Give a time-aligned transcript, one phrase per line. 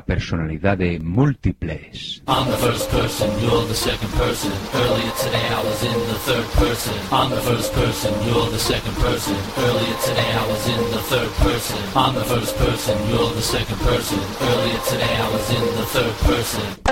[0.00, 2.22] personalidades múltiples.
[2.26, 4.52] I'm the first person, you're the second person.
[4.74, 6.94] Earlier today I was in the third person.
[7.12, 9.36] I'm the first person, you're the second person.
[9.58, 11.78] Earlier today I was in the third person.
[11.94, 14.18] I'm the first person, you're the second person.
[14.40, 16.91] Earlier today I was in the third person.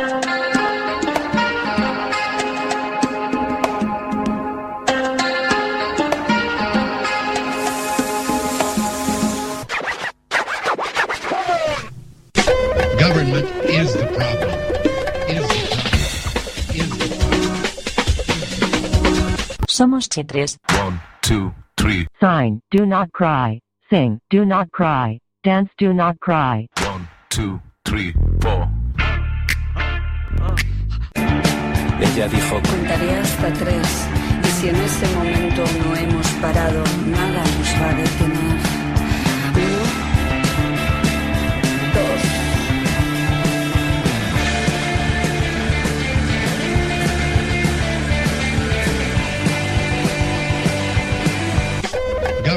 [20.10, 22.06] 1, 2, 3.
[22.20, 23.60] Sign, do not cry.
[23.88, 25.18] Sing, do not cry.
[25.44, 26.66] Dance, do not cry.
[26.82, 28.12] 1, 2, 3,
[28.42, 28.68] 4.
[32.00, 34.08] Ella dijo, contaré hasta tres.
[34.42, 38.69] Y si en este momento no hemos parado, nada nos va a.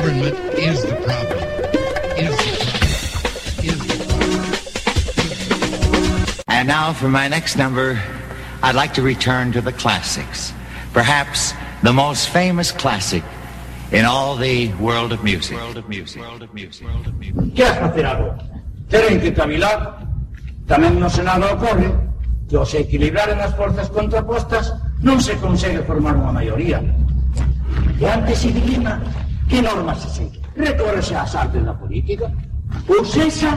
[0.03, 1.40] Government is the problem.
[2.19, 3.64] Is the problem.
[3.64, 4.44] Is the problem.
[6.50, 7.97] And now for my next number,
[8.62, 10.52] I'd like to return to the classics.
[10.91, 11.53] Perhaps
[11.84, 13.24] the most famous classic
[13.94, 15.56] in all the world of music.
[15.56, 16.22] World of music.
[16.22, 16.85] World of music.
[16.85, 17.56] World of music.
[17.56, 18.44] Que has facer agora?
[18.91, 20.03] Que cavilar.
[20.68, 21.88] Tamén no Senado ocorre
[22.52, 26.84] que ao se equilibraren as forzas contrapostas non se consegue formar unha maioría.
[27.96, 29.00] E antes se dilima
[29.53, 30.41] que normas se segue.
[30.56, 32.25] Recórrese ás artes da política.
[32.90, 33.53] Ou sexa,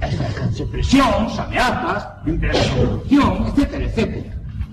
[0.00, 4.24] exercense presións, ameazas, empresa de corrupción, etc, etc.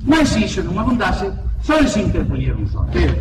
[0.08, 1.28] Mas iso non abundase,
[1.60, 3.12] só se interpoñer un sorteo.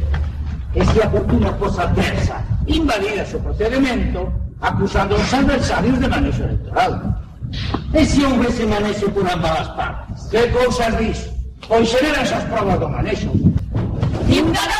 [0.78, 2.38] E se a fortuna fosa adversa,
[2.71, 4.31] invalida o procedimento,
[4.62, 7.19] acusando aos adversarios de manexo electoral.
[7.91, 8.62] E se houvese
[9.11, 10.19] por ambas as partes?
[10.31, 11.19] Que cousas dis?
[11.67, 13.26] Pois xeran esas provas do manexo.
[14.31, 14.80] Ciudadanos,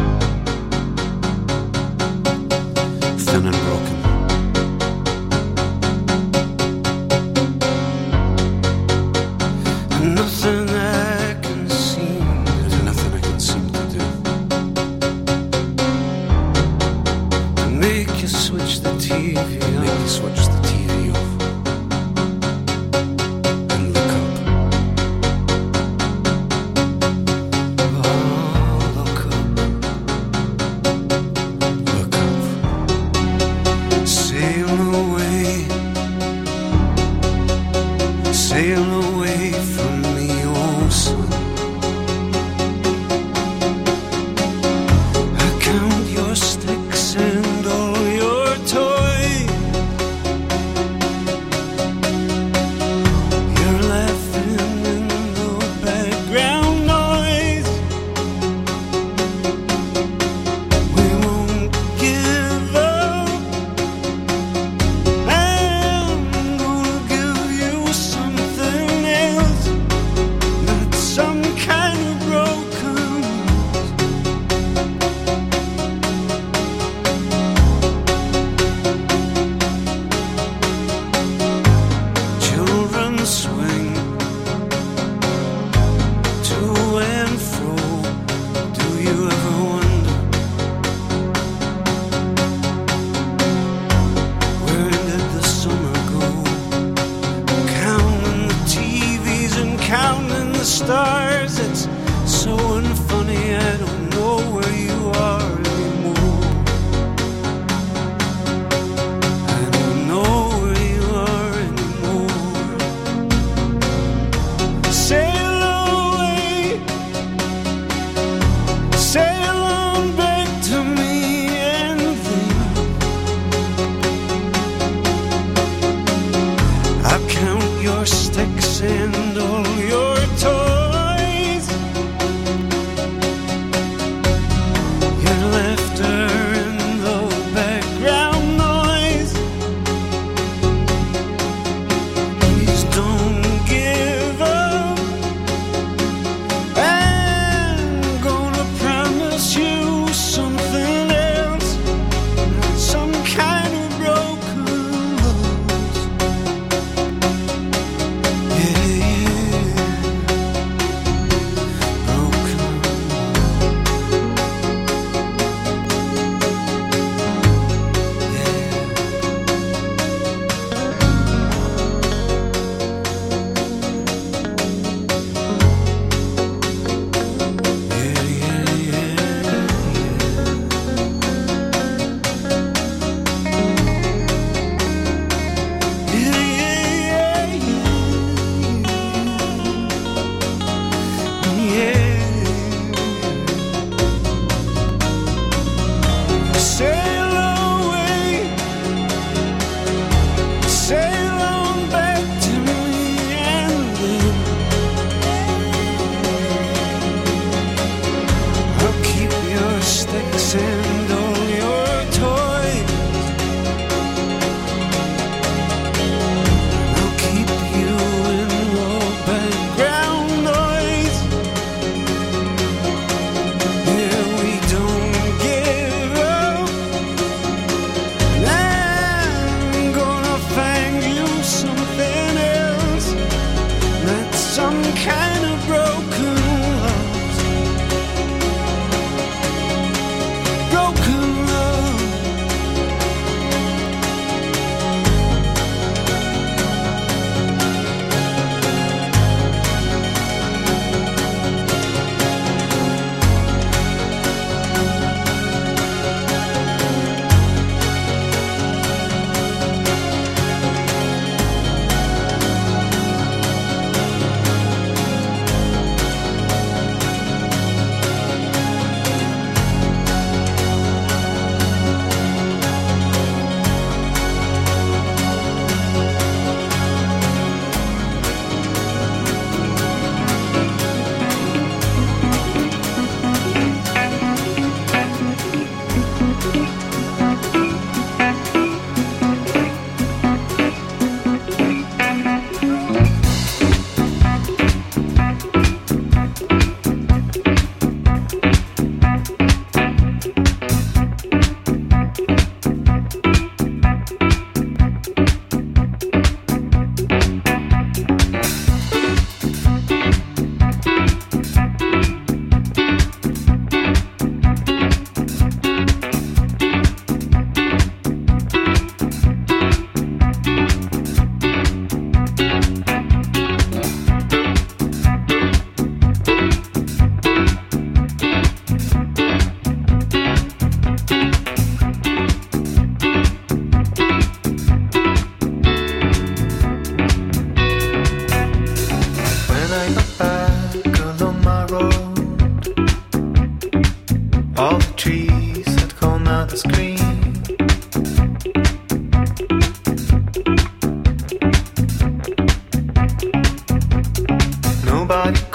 [355.11, 355.50] Nobody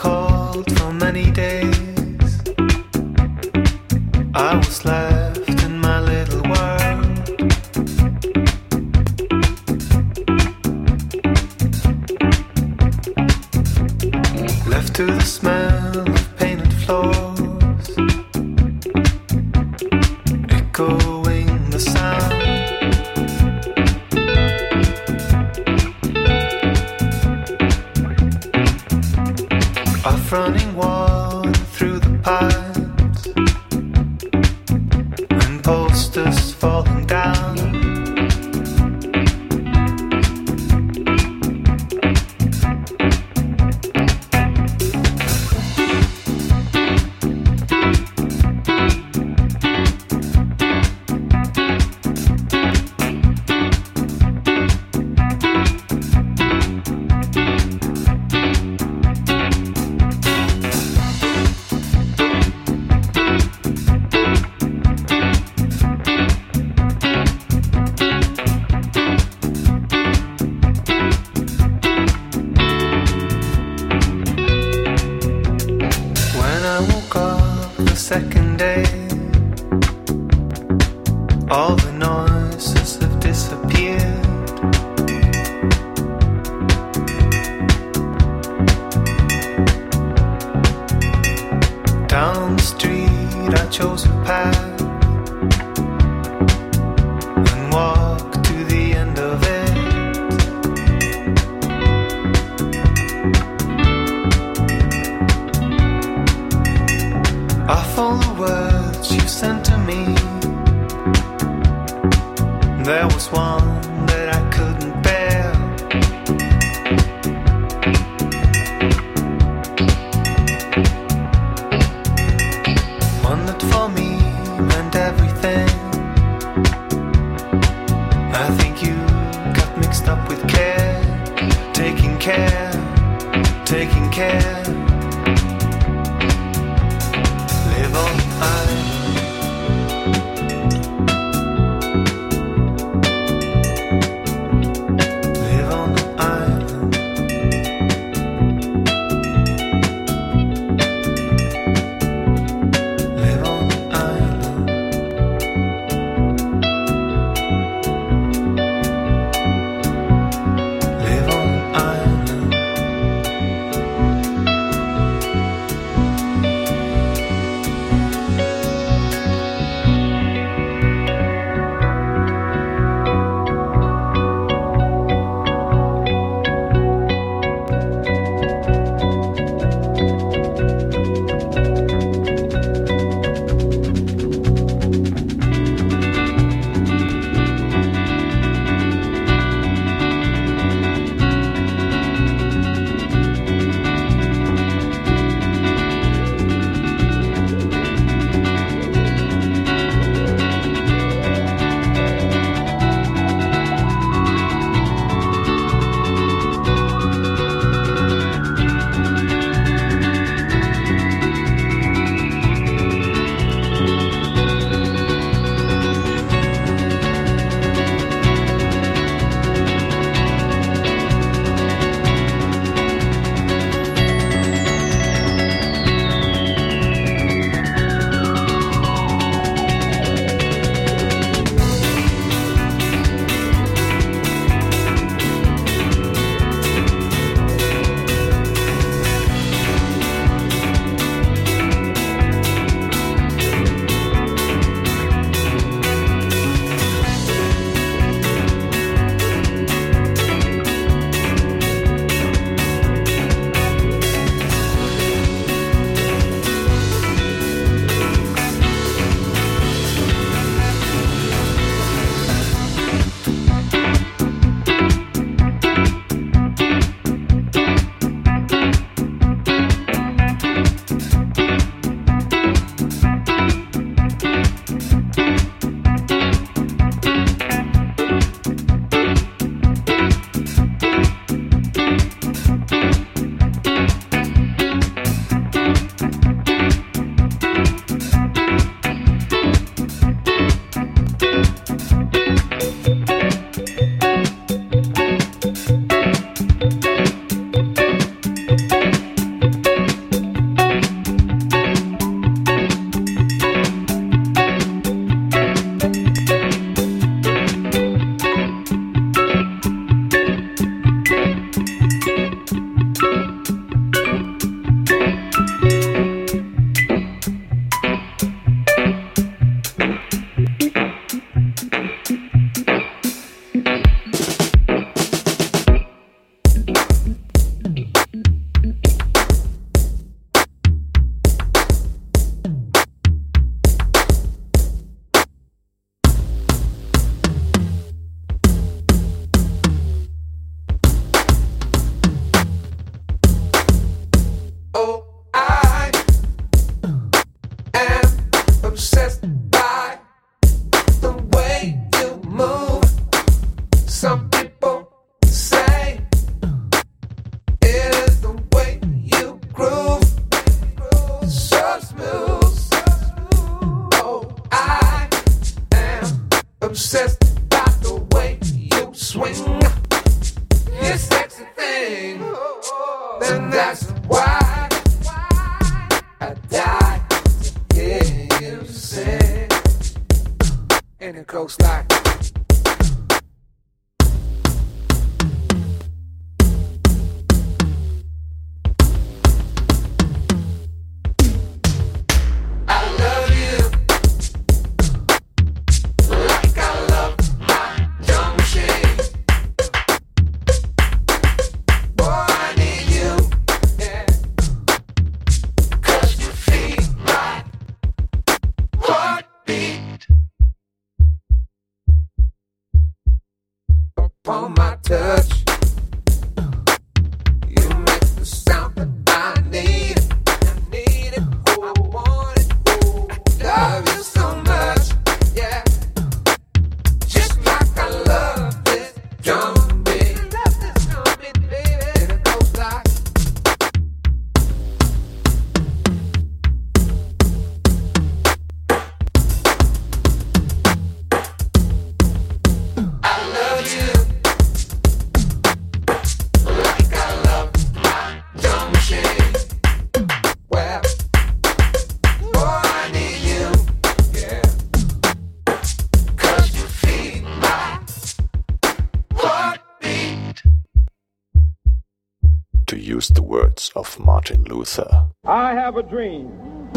[465.88, 466.70] dream.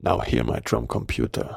[0.00, 1.56] Now hear my drum computer.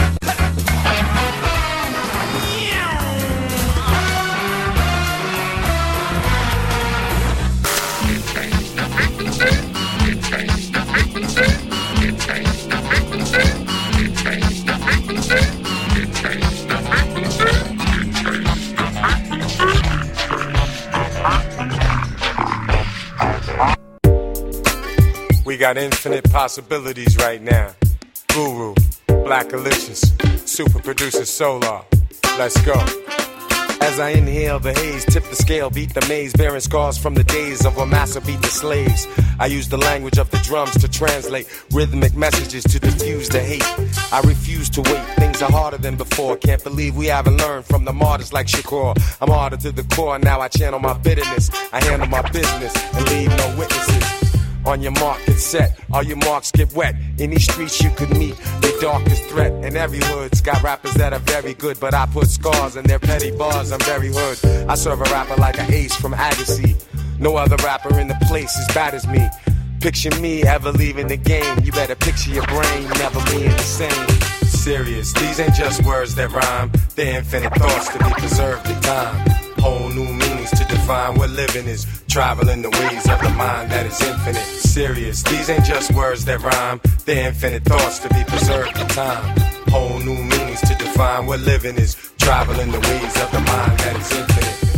[25.51, 27.75] We got infinite possibilities right now.
[28.29, 28.73] Guru,
[29.07, 31.81] Blackalicious, Super Producer Solar.
[32.39, 32.71] Let's go.
[33.81, 37.25] As I inhale the haze, tip the scale, beat the maze, bearing scars from the
[37.25, 39.05] days of when massa beat the slaves.
[39.41, 43.67] I use the language of the drums to translate rhythmic messages to diffuse the hate.
[44.13, 46.37] I refuse to wait, things are harder than before.
[46.37, 48.95] Can't believe we haven't learned from the martyrs like Shakur.
[49.19, 51.51] I'm harder to the core, now I channel my bitterness.
[51.73, 54.30] I handle my business and leave no witnesses.
[54.65, 55.79] On your mark, get set.
[55.91, 56.95] All your marks get wet.
[57.17, 59.51] In these streets you could meet the darkest threat.
[59.65, 62.99] And every hood's got rappers that are very good, but I put scars in their
[62.99, 63.71] petty bars.
[63.71, 64.69] I'm very hood.
[64.69, 66.75] I serve a rapper like an ace from Agassi.
[67.19, 69.27] No other rapper in the place as bad as me.
[69.79, 71.57] Picture me ever leaving the game.
[71.63, 74.07] You better picture your brain never being the same.
[74.47, 76.71] Serious, these ain't just words that rhyme.
[76.95, 79.27] They're infinite thoughts to be preserved in time.
[79.57, 80.20] Whole new
[80.91, 81.17] define.
[81.17, 81.85] what living is.
[82.07, 84.43] Traveling the ways of the mind that is infinite.
[84.43, 89.37] Serious, these ain't just words that rhyme, they're infinite thoughts to be preserved in time.
[89.67, 91.95] Whole new meanings to define what living is.
[92.17, 94.70] Traveling the ways of the mind that is infinite.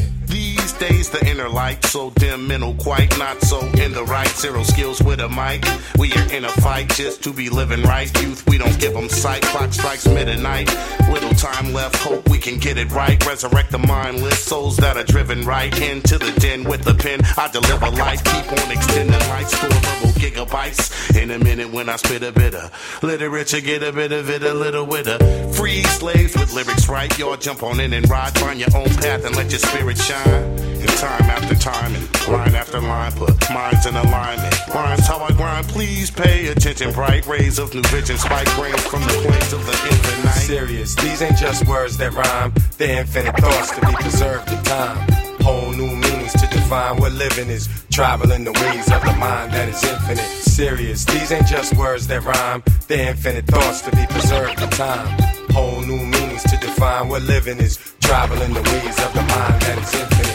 [0.74, 3.60] These days the inner light so dim mental oh, quite not so.
[3.60, 5.64] In the right zero skills with a mic.
[6.00, 8.10] We are in a fight just to be living right.
[8.22, 9.44] Youth we don't give them sight.
[9.44, 10.74] Clock strikes midnight.
[11.12, 13.24] Little time left hope we can get it right.
[13.26, 17.20] Resurrect the mindless souls that are driven right into the den with the pen.
[17.38, 18.24] I deliver life.
[18.24, 21.22] keep on extending light store verbal gigabytes.
[21.22, 24.42] In a minute when I spit a bit of literature get a bit of it
[24.42, 25.20] a little with a
[25.54, 27.16] free slaves with lyrics right?
[27.20, 30.62] Y'all jump on in and ride find your own path and let your spirit shine
[30.63, 35.32] in time after time and line after line put minds in alignment rhymes how I
[35.32, 39.65] grind please pay attention bright rays of new vision spike brains from the plains of
[39.65, 44.52] the infinite Serious, these ain't just words that rhyme, they're infinite thoughts to be preserved
[44.52, 45.08] in time.
[45.39, 47.69] Whole new meanings to define what living is.
[47.89, 50.30] Traveling the ways of the mind that is infinite.
[50.43, 55.17] Serious, these ain't just words that rhyme, they're infinite thoughts to be preserved in time.
[55.52, 57.78] Whole new meanings to define what living is.
[58.02, 60.33] Traveling the ways of the mind that is infinite.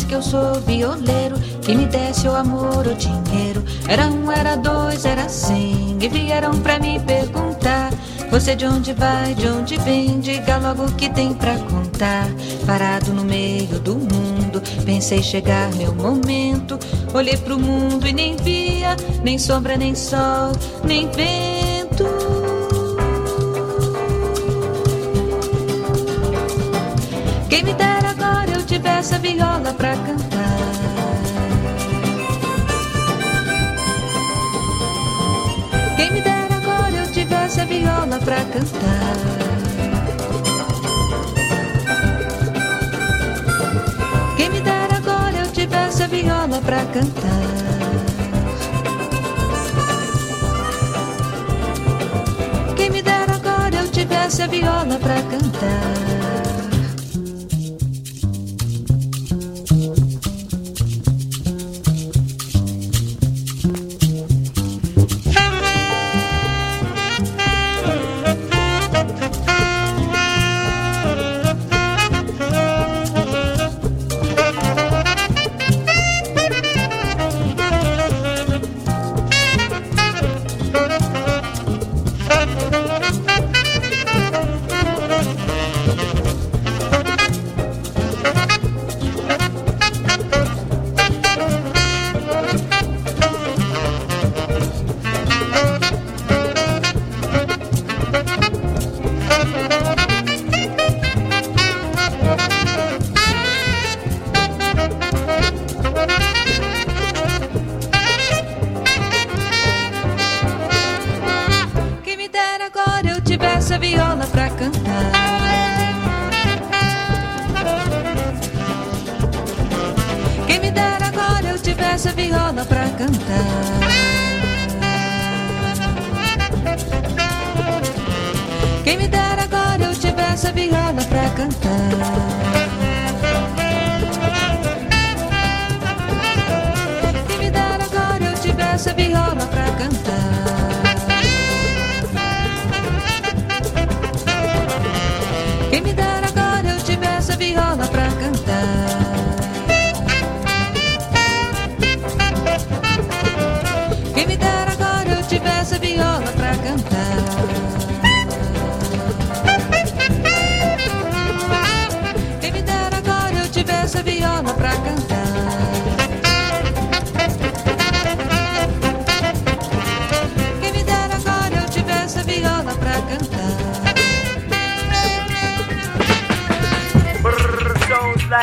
[0.00, 1.36] Que eu sou violeiro.
[1.60, 3.62] Que me desse o amor ou dinheiro.
[3.86, 5.98] Era um, era dois, era cem.
[6.00, 7.92] E vieram pra me perguntar.
[8.32, 10.18] Você de onde vai, de onde vem?
[10.18, 12.26] Diga logo o que tem pra contar.
[12.66, 16.78] Parado no meio do mundo, pensei chegar meu momento.
[17.12, 20.52] Olhei pro mundo e nem via, nem sombra, nem sol,
[20.82, 22.06] nem vento.
[27.50, 29.51] Quem me dera agora eu tivesse a viola
[29.82, 30.58] pra cantar.
[35.96, 39.16] Quem me dera agora eu tivesse a viola pra cantar.
[44.36, 47.42] Quem me dera agora eu tivesse a viola pra cantar.
[52.76, 56.21] Quem me dera agora eu tivesse a viola pra cantar.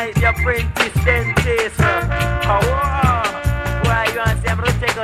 [0.05, 1.75] like the apprentice dentist.
[1.79, 2.61] Oh,
[3.83, 4.95] why you want to say I'm going to take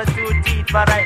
[0.44, 1.05] teeth, but I